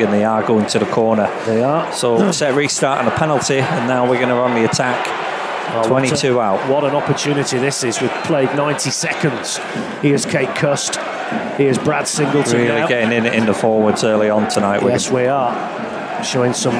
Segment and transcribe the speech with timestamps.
[0.00, 1.26] and they are going to the corner.
[1.44, 1.92] They are.
[1.92, 5.04] So set restart and a penalty, and now we're going to run the attack.
[5.74, 6.70] Oh, 22 what a, out.
[6.70, 8.00] What an opportunity this is.
[8.00, 9.56] We've played 90 seconds.
[10.00, 10.94] Here's Cade Cust.
[11.56, 12.58] Here's Brad Singleton.
[12.58, 12.86] Really now.
[12.86, 14.84] getting in in the forwards early on tonight.
[14.84, 16.22] Yes, we are.
[16.22, 16.76] Showing some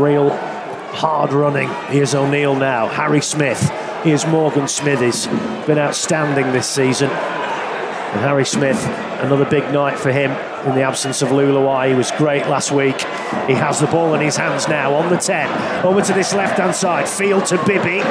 [0.00, 1.68] real hard running.
[1.88, 2.88] Here's O'Neill now.
[2.88, 3.70] Harry Smith.
[4.02, 5.26] Here's Morgan Smithies.
[5.66, 7.10] Been outstanding this season.
[7.10, 8.82] And Harry Smith,
[9.20, 10.34] another big night for him
[10.64, 11.88] in the absence of Leuluai.
[11.88, 13.00] He was great last week.
[13.46, 15.84] He has the ball in his hands now on the 10.
[15.84, 17.08] Over to this left hand side.
[17.08, 18.02] Field to Bibby.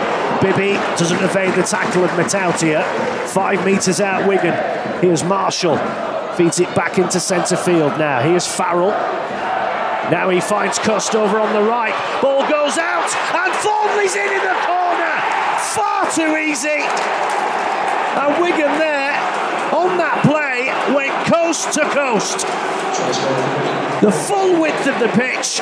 [0.41, 2.83] Bibby doesn't evade the tackle of Mata'utia.
[3.27, 4.53] Five metres out, Wigan.
[5.01, 5.77] Here's Marshall.
[6.35, 8.21] Feeds it back into centre field now.
[8.21, 8.91] Here's Farrell.
[10.09, 11.93] Now he finds Cust over on the right.
[12.21, 15.16] Ball goes out, and Thornley's in in the corner.
[15.75, 16.81] Far too easy.
[18.17, 19.13] And Wigan there
[19.71, 20.71] on that play
[21.25, 22.39] coast to coast.
[24.01, 25.59] The full width of the pitch.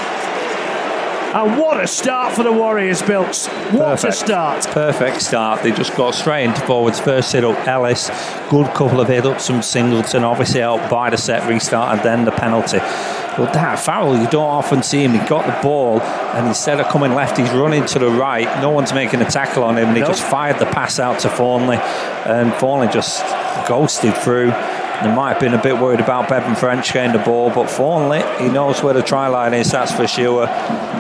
[1.34, 3.48] And what a start for the Warriors, Bilks.
[3.48, 4.14] What Perfect.
[4.14, 4.68] a start.
[4.68, 5.62] Perfect start.
[5.62, 7.00] They just got straight into forwards.
[7.00, 8.10] First hit up Ellis,
[8.50, 12.26] good couple of hit ups from Singleton, obviously helped by the set restart and then
[12.26, 12.80] the penalty.
[12.80, 15.12] But that Farrell, you don't often see him.
[15.12, 18.48] He got the ball, and instead of coming left, he's running to the right.
[18.62, 20.10] No one's making a tackle on him, and he Nope.
[20.12, 23.24] just fired the pass out to Thornley, and Thornley just
[23.68, 24.54] ghosted through.
[25.04, 28.24] They might have been a bit worried about Bevan French getting the ball, but Thornley,
[28.40, 29.72] he knows where the try line is.
[29.72, 30.48] That's for sure.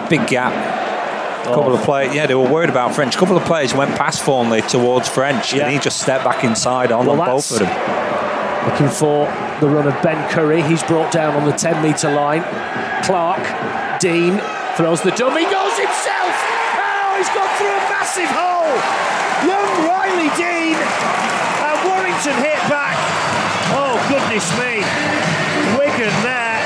[0.09, 0.53] Big gap.
[1.41, 1.85] A couple of oh.
[1.85, 3.15] players, yeah, they were worried about French.
[3.15, 5.63] A couple of players went past Thornley towards French, Yeah.
[5.63, 8.67] and he just stepped back inside on Well, them, both of them.
[8.67, 9.25] Looking for
[9.61, 10.61] the run of Ben Currie.
[10.61, 12.43] He's brought down on the 10 metre line.
[13.03, 13.41] Clark,
[13.99, 14.41] Dean
[14.75, 16.35] throws the dummy, goes himself.
[16.75, 18.75] Oh, he's gone through a massive hole.
[19.47, 22.97] Young Riley Dean and Warrington hit back.
[24.27, 24.75] Goodness me.
[25.79, 26.59] Wigan there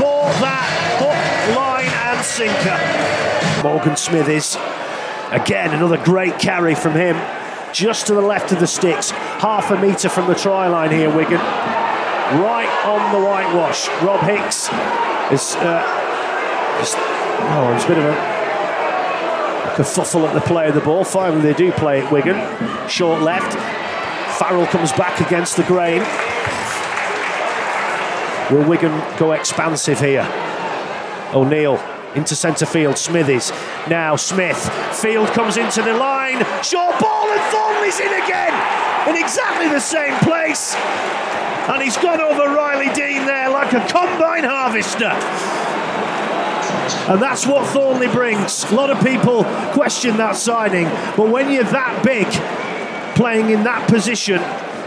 [0.00, 0.66] bought that
[0.98, 3.62] hook, line, and sinker.
[3.62, 4.56] Morgan Smithies.
[5.30, 7.14] Again, another great carry from him.
[7.72, 11.08] Just to the left of the sticks, half a metre from the try line here,
[11.08, 11.38] Wigan.
[11.38, 13.86] Right on the whitewash.
[14.02, 14.64] Rob Hicks
[15.32, 15.84] is uh,
[16.80, 18.14] just, oh, it's a bit of a
[19.76, 21.04] kerfuffle at the play of the ball.
[21.04, 22.36] Finally, they do play it, Wigan.
[22.88, 23.52] Short left.
[24.36, 26.02] Farrell comes back against the grain.
[28.52, 30.28] Will Wigan go expansive here?
[31.32, 31.82] O'Neill
[32.14, 32.98] into centre field.
[32.98, 33.50] Smithies.
[33.88, 34.58] Now Smith.
[35.00, 36.44] Field comes into the line.
[36.62, 38.52] Short ball and Thornley's in again
[39.08, 40.74] in exactly the same place.
[41.68, 45.12] And he's gone over Riley Dean there like a combine harvester.
[47.10, 48.64] And that's what Thornley brings.
[48.70, 50.84] A lot of people question that signing,
[51.16, 52.26] but when you're that big,
[53.16, 54.40] playing in that position,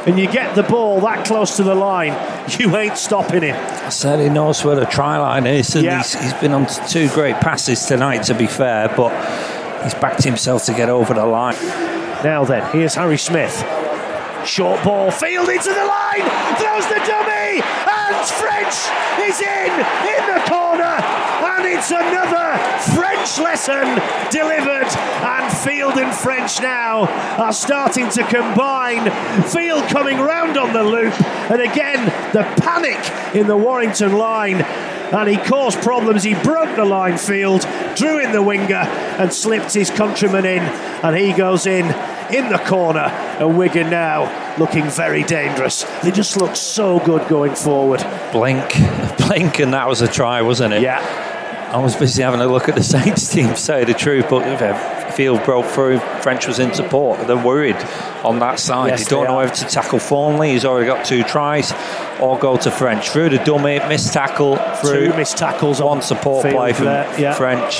[0.05, 2.13] and you get the ball that close to the line,
[2.59, 3.55] you ain't stopping him.
[3.55, 5.97] I said he knows where the try line eh, is, and Yeah.
[5.97, 9.11] he's, he's been on two great passes tonight, to be fair, but
[9.83, 11.55] he's backed himself to get over the line.
[12.23, 13.63] Now then, here's Harry Smith.
[14.45, 16.21] Short ball, field into the line,
[16.57, 18.75] throws the dummy, and French
[19.25, 22.55] is in, in the corner, and it's another
[22.93, 24.87] French lesson delivered.
[25.25, 27.07] And Field and French now
[27.41, 29.09] are starting to combine.
[29.45, 31.19] Field coming round on the loop,
[31.49, 34.61] and again, the panic in the Warrington line.
[35.05, 36.23] And he caused problems.
[36.23, 37.61] He broke the line field,
[37.95, 38.75] drew in the winger,
[39.17, 40.61] and slipped his countryman in.
[40.61, 41.85] And he goes in
[42.31, 43.11] in the corner.
[43.39, 45.83] And Wigan now looking very dangerous.
[46.03, 48.05] They just look so good going forward.
[48.31, 48.69] Blink,
[49.17, 50.81] blink, and that was a try, wasn't it?
[50.81, 51.01] Yeah.
[51.73, 54.47] I was busy having a look at the Saints team, to say the truth, but
[54.47, 57.25] if Field broke through, French was in support.
[57.27, 57.75] They're worried
[58.23, 58.89] on that side.
[58.89, 59.45] Yes, they don't they know are.
[59.45, 61.73] whether to tackle Thornley, he's already got two tries,
[62.21, 63.09] or go to French.
[63.09, 67.19] Through the dummy, missed tackle, through Two missed tackles one on support play from there,
[67.19, 67.33] yeah.
[67.33, 67.79] French.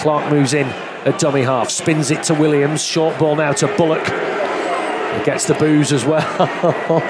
[0.00, 0.66] Clark moves in
[1.04, 2.82] at dummy half, spins it to Williams.
[2.82, 4.04] Short ball now to Bullock.
[4.04, 6.22] He gets the boos as well.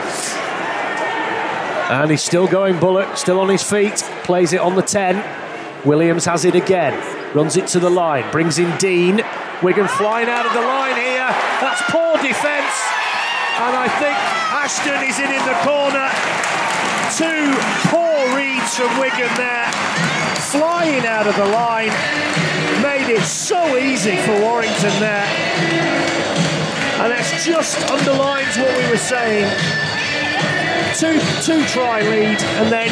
[1.91, 3.97] and he's still going, Bullock, still on his feet.
[4.25, 5.87] Plays it on the 10.
[5.87, 6.95] Williams has it again.
[7.35, 8.31] Runs it to the line.
[8.31, 9.23] Brings in Dean.
[9.63, 11.29] Wigan flying out of the line here.
[11.61, 12.75] That's poor defence.
[13.61, 14.17] And I think
[14.55, 16.09] Ashton is in in the corner.
[17.17, 17.53] Two
[17.91, 19.71] poor reads from Wigan there.
[20.51, 21.93] Flying out of the line.
[22.83, 25.27] Made it so easy for Warrington there.
[27.01, 29.49] And that's just underlines what we were saying.
[30.97, 32.89] Two two try lead, and then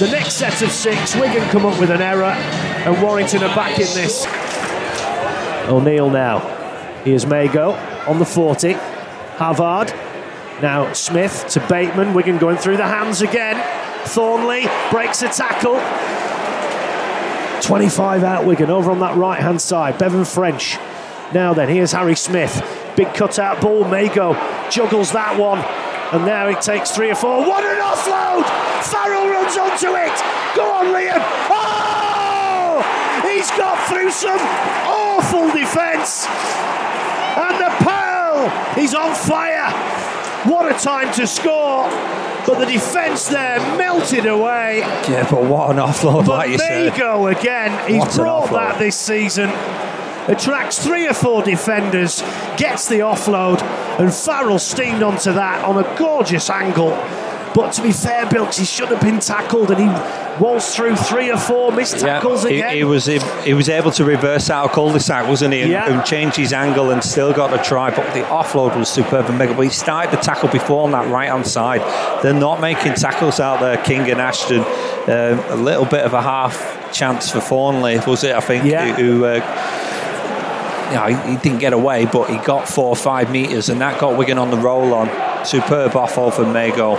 [0.00, 3.78] the next set of six, Wigan come up with an error, and Warrington are back
[3.78, 4.26] in this.
[5.68, 6.40] O'Neill now.
[7.04, 7.72] Here's Mago
[8.08, 8.72] on the 40.
[9.38, 9.92] Havard.
[10.60, 12.14] Now Smith to Bateman.
[12.14, 13.56] Wigan going through the hands again.
[14.06, 15.80] Thornley breaks a tackle.
[17.62, 19.98] 25 out Wigan over on that right hand side.
[19.98, 20.76] Bevan French.
[21.34, 22.62] Now then, here's Harry Smith.
[22.96, 23.84] Big cutout ball.
[23.84, 24.34] Mago
[24.70, 25.58] juggles that one.
[26.12, 27.40] And now it takes three or four.
[27.40, 28.46] What an offload!
[28.84, 30.14] Farrell runs onto it.
[30.54, 31.18] Go on, Liam.
[31.50, 33.26] Oh!
[33.28, 34.38] He's got through some
[34.86, 36.26] awful defence.
[37.36, 39.70] And the Pearl, he's on fire.
[40.48, 41.90] What a time to score.
[42.46, 44.78] But the defence there melted away.
[44.78, 46.92] Yeah, but what an offload, But like you said.
[46.92, 47.88] Mago again.
[47.88, 49.50] He's What brought that this season.
[50.28, 52.20] Attracts three or four defenders,
[52.56, 53.62] gets the offload,
[54.00, 56.90] and Farrell steamed onto that on a gorgeous angle.
[57.56, 59.86] But to be fair, Bilks, he should have been tackled, and he
[60.42, 62.76] waltzed through three or four missed tackles he, again.
[62.76, 65.62] he was he, he was able to reverse out a cul-de-sac, wasn't he?
[65.62, 65.90] And, Yeah.
[65.90, 67.88] and change his angle and still got a try.
[67.90, 69.54] But the offload was superb and mega.
[69.54, 71.80] But he started the tackle before on that right hand side.
[72.22, 74.60] They're not making tackles out there, King and Ashton.
[74.60, 78.34] Um, a little bit of a half chance for Thornley, was it?
[78.34, 78.94] I think Yeah.
[78.96, 79.24] who.
[79.24, 79.40] Uh,
[80.88, 83.80] you know, he, he didn't get away, but he got four or five metres, and
[83.80, 85.08] that got Wigan on the roll on.
[85.44, 86.96] Superb offload from Mago.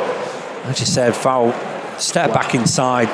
[0.65, 1.53] As you said, foul,
[1.99, 3.09] step back inside.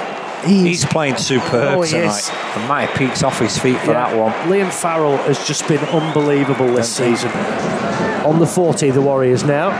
[0.45, 2.17] He's, playing superb Oh, tonight.
[2.17, 2.31] is.
[2.55, 4.09] And peaks off his feet for Yeah.
[4.09, 4.33] that one.
[4.49, 7.31] Liam Farrell has just been unbelievable this season.
[8.25, 9.71] On the 40, the Warriors now.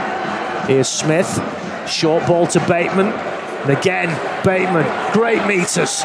[0.66, 1.38] Here's Smith.
[1.86, 3.08] Short ball to Bateman.
[3.08, 4.08] And again,
[4.42, 4.86] Bateman.
[5.12, 6.02] Great meters.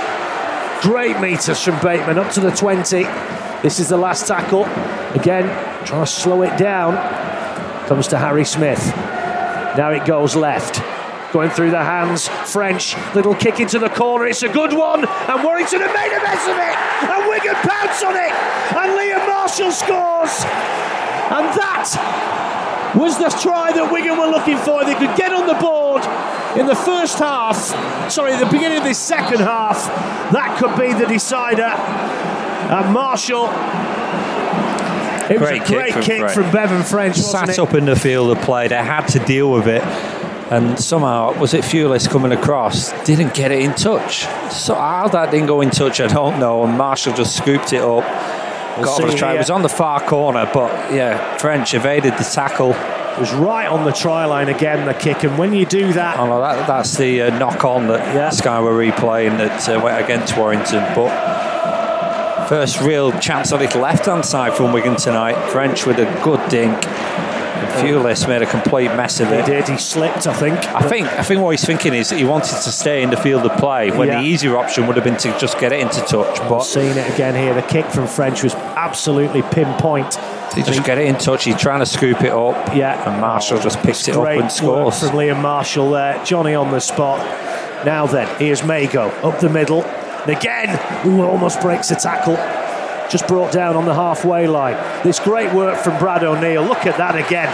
[0.81, 3.03] Great meters from Bateman up to the 20.
[3.61, 4.65] This is the last tackle.
[5.13, 5.45] Again,
[5.85, 6.95] trying to slow it down.
[7.88, 8.85] Comes to Harry Smith.
[9.77, 10.81] Now it goes left.
[11.31, 12.27] Going through the hands.
[12.51, 12.95] French.
[13.13, 14.25] Little kick into the corner.
[14.25, 15.05] It's a good one.
[15.05, 16.75] And Warrington have made a mess of it.
[17.09, 18.33] And Wigan pounce on it.
[18.75, 20.43] And Liam Marshall scores.
[21.29, 24.83] And that was the try that Wigan were looking for.
[24.83, 26.01] They could get on the board
[26.57, 27.55] in the first half.
[28.11, 29.85] Sorry, the beginning of this second half.
[30.31, 31.69] That could be the decider.
[32.73, 33.49] And Marshall.
[35.29, 36.33] It Great was kick a great from kick French.
[36.33, 37.17] from Bevan French.
[37.17, 37.59] Sat it?
[37.59, 38.67] up in the field of play.
[38.67, 39.83] They had to deal with it.
[40.51, 42.91] And somehow, was it Thewlis coming across?
[43.05, 44.21] Didn't get it in touch.
[44.51, 46.63] So how that didn't go in touch, I don't know.
[46.63, 48.03] And Marshall just scooped it up.
[48.83, 49.35] got see over the try.
[49.35, 52.71] It was on the far corner, but yeah, French evaded the tackle.
[52.71, 55.23] It was right on the try line again, the kick.
[55.23, 58.29] And when you do that, Oh no, that, that's the uh, knock on that Yeah.
[58.29, 60.83] Sky were replaying that uh, went against Warrington.
[60.95, 65.35] But first real chance on his left hand side from Wigan tonight.
[65.49, 66.75] French with a good dink.
[67.71, 69.45] Thewlis made a complete mess of it.
[69.45, 70.57] he did, he slipped, I think.
[70.74, 73.45] I think I think what he's thinking is he wanted to stay in the field
[73.45, 74.21] of play when Yeah.
[74.21, 76.39] the easier option would have been to just get it into touch.
[76.50, 80.16] But Seeing it again here, the kick from French was absolutely pinpoint.
[80.56, 81.44] he just get it in touch.
[81.45, 82.75] He's trying to scoop it up.
[82.75, 83.10] Yeah.
[83.10, 85.00] And Marshall just picks it up and work scores.
[85.00, 86.19] from Liam Marshall there.
[86.25, 87.19] Johnny on the spot.
[87.86, 89.83] Now then, here's Mago up the middle.
[89.83, 92.36] And again, ooh, almost breaks the tackle.
[93.09, 94.75] Just brought down on the halfway line.
[95.03, 96.63] This great work from Brad O'Neill.
[96.63, 97.47] Look at that again.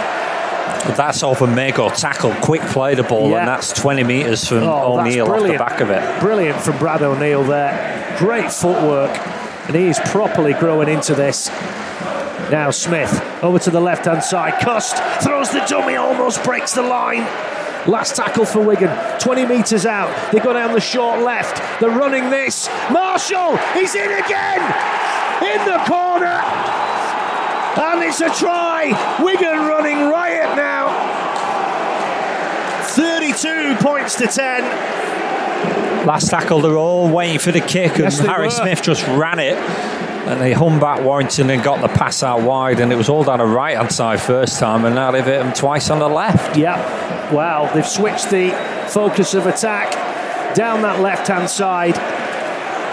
[0.96, 3.38] That's over Mago tackle, quick play the ball, Yeah.
[3.40, 6.20] and that's 20 metres from Oh, O'Neill off the back of it.
[6.20, 8.14] Brilliant from Brad O'Neill there.
[8.18, 9.10] Great footwork.
[9.66, 11.50] And he is properly growing into this.
[12.50, 14.60] Now Smith over to the left hand side.
[14.60, 17.26] Cust throws the dummy, almost breaks the line.
[17.88, 18.90] Last tackle for Wigan,
[19.20, 20.32] 20 metres out.
[20.32, 21.62] They go down the short left.
[21.80, 22.68] They're running this.
[22.90, 24.60] Marshall, he's in again.
[25.42, 26.42] In the corner.
[27.78, 29.18] And it's a try.
[29.22, 30.88] Wigan running riot now.
[32.96, 34.62] 32 points to 10.
[36.06, 38.50] Last tackle, they're all waiting for the kick, and Yes, Harry were.
[38.50, 39.56] Smith just ran it.
[40.26, 43.22] And they hung back Warrington and got the pass out wide, and it was all
[43.22, 46.08] down the right hand side first time, and now they've hit him twice on the
[46.08, 46.56] left.
[46.56, 48.50] Yeah, wow, they've switched the
[48.88, 49.92] focus of attack
[50.56, 51.96] down that left hand side.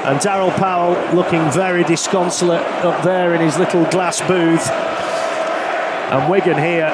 [0.05, 4.69] And Daryl Powell looking very disconsolate up there in his little glass booth.
[4.69, 6.89] And Wigan here,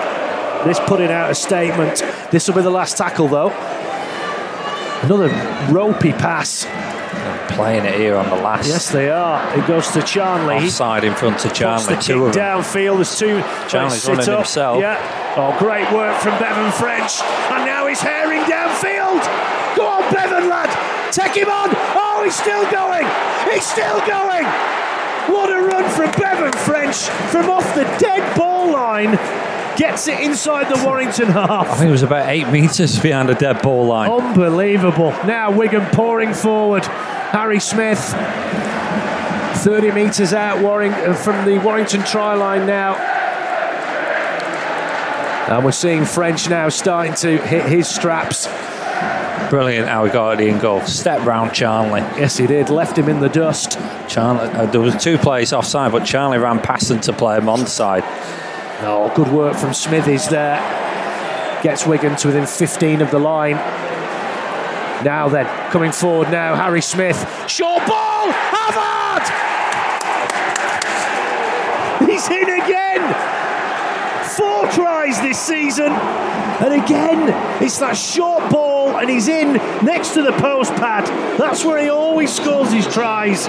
[0.64, 2.04] this putting out a statement.
[2.32, 3.50] This will be the last tackle though.
[5.02, 5.30] Another
[5.74, 6.66] ropey pass.
[7.50, 8.68] Playing it here on the last.
[8.68, 9.42] Yes, they are.
[9.58, 10.56] It goes to Charnley.
[10.58, 12.62] Offside in front of Charnley, the two of kick them.
[12.62, 12.96] downfield.
[12.98, 13.42] There's two.
[13.68, 14.38] Charnley's running up.
[14.46, 14.80] himself.
[14.80, 15.34] Yeah.
[15.36, 17.22] Oh, great work from Bevan French.
[17.52, 19.22] And now he's herring downfield.
[19.76, 20.70] Go on, Bevan, lad.
[21.12, 21.70] Take him on.
[21.98, 23.08] Oh, he's still going.
[23.52, 24.46] He's still going.
[25.28, 26.98] What a run from Bevan French
[27.32, 29.18] from off the dead ball line.
[29.80, 31.70] Gets it inside the Warrington half.
[31.70, 34.12] I think it was about eight metres behind the dead ball line.
[34.12, 35.12] Unbelievable.
[35.26, 36.86] Now Wigan pouring forward.
[36.86, 37.98] Harry Smith,
[39.64, 42.96] 30 metres out Warring, uh, from the Warrington try line now.
[45.48, 48.48] And we're seeing French now starting to hit his straps.
[49.50, 50.82] Brilliant how he got it in goal.
[50.82, 52.02] Step round Charlie.
[52.20, 52.70] Yes, he did.
[52.70, 53.80] Left him in the dust.
[54.10, 57.46] Charnley, uh, there was two players offside, but Charlie ran past him to play him
[57.46, 58.04] onside.
[58.82, 60.58] Oh, good work from Smithies there.
[61.62, 63.56] Gets Wigan to within 15 of the line.
[65.04, 67.18] Now then, coming forward now, Harry Smith.
[67.50, 68.32] Short ball!
[68.32, 69.28] Havard!
[72.10, 73.14] He's in again!
[74.38, 79.54] Four tries this season, and again, it's that short ball, and he's in
[79.84, 81.06] next to the post pad.
[81.38, 83.48] That's where he always scores his tries.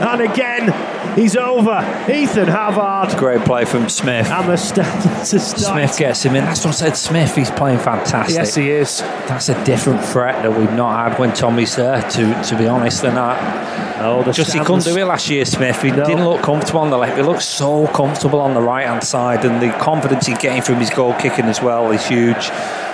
[0.00, 0.72] And again,
[1.14, 1.80] he's over.
[2.10, 3.18] Ethan Havard.
[3.18, 4.26] Great play from Smith.
[4.30, 6.44] And the stand, Smith gets him in.
[6.44, 6.96] That's what I said.
[6.96, 8.34] Smith, he's playing fantastic.
[8.34, 9.00] Yes, he is.
[9.00, 12.00] That's a different threat that we've not had when Tommy's there.
[12.00, 14.00] To to be honest, and that.
[14.00, 15.82] Oh, just he couldn't do it last year, Smith.
[15.82, 16.04] He no.
[16.06, 17.18] didn't look comfortable on the left.
[17.18, 20.76] He looked so comfortable on the right hand side, and the confidence he's getting from
[20.76, 22.50] his goal kicking as well is huge.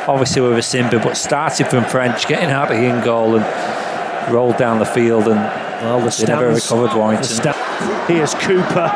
[0.08, 4.56] Obviously with a Simba, but started from French, getting out of in goal and rolled
[4.56, 5.40] down the field and
[5.82, 7.52] well, the stands, never recovered Warrington.
[8.06, 8.90] Here's Cooper.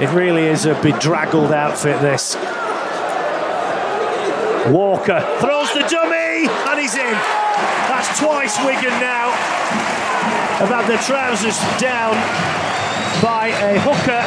[0.00, 2.00] It really is a bedraggled outfit.
[2.00, 2.34] This
[4.72, 7.14] Walker throws the dummy and he's in.
[7.88, 9.30] That's twice Wigan now
[10.60, 12.12] have had their trousers down
[13.22, 14.20] by a hooker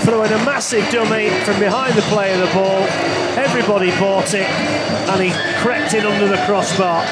[0.00, 2.82] throwing a massive dummy from behind the play of the ball.
[3.38, 5.30] Everybody bought it and he
[5.60, 7.06] crept in under the crossbar.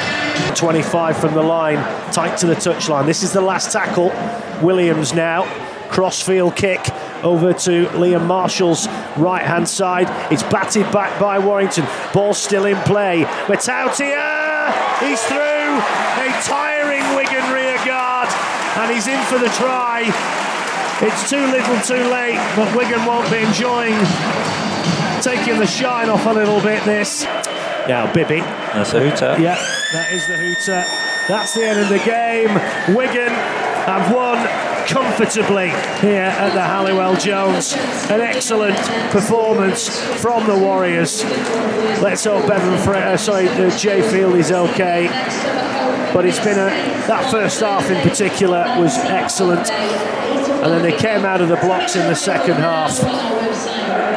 [0.54, 1.76] 25 from the line,
[2.12, 3.06] tight to the touchline.
[3.06, 4.10] This is the last tackle.
[4.64, 5.44] Williams now,
[5.88, 6.80] crossfield kick
[7.22, 10.08] over to Liam Marshall's right hand side.
[10.32, 11.86] It's batted back by Warrington.
[12.12, 13.24] Ball still in play.
[13.46, 15.38] Mata'utia, he's through.
[15.38, 18.28] A tiring Wigan rear guard,
[18.78, 20.47] and he's in for the try.
[21.00, 23.94] It's too little too late, but Wigan won't be enjoying
[25.22, 27.24] taking the shine off a little bit this.
[27.86, 28.40] Now, Bibby.
[28.40, 29.40] That's a hooter.
[29.40, 29.54] Yeah,
[29.92, 30.84] that is the hooter.
[31.28, 32.48] That's the end of the game.
[32.96, 33.32] Wigan
[33.86, 34.44] have won
[34.88, 35.68] comfortably
[36.00, 37.74] here at the Halliwell Jones.
[38.10, 38.76] An excellent
[39.10, 39.88] performance
[40.20, 41.22] from the Warriors.
[42.02, 45.06] Let's hope Bevan, Fre- uh, sorry, uh, Jai Field is okay.
[46.12, 46.70] But it's been a
[47.06, 49.68] that first half in particular was excellent,
[50.62, 52.98] and then they came out of the blocks in the second half.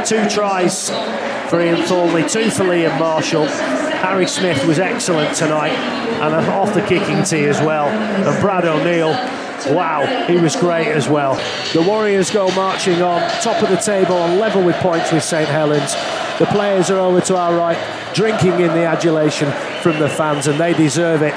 [0.06, 0.90] Two tries
[1.50, 3.46] for Iain Thornley, two for Liam Marshall.
[3.46, 7.88] Harry Smith was excellent tonight, and off the kicking tee as well.
[7.88, 9.14] And Brad O'Neill
[9.68, 11.36] Wow, he was great as well.
[11.74, 15.48] The Warriors go marching on, top of the table, on level with points with St
[15.48, 15.94] Helens.
[16.40, 17.78] The players are over to our right,
[18.16, 21.34] drinking in the adulation from the fans, and they deserve it.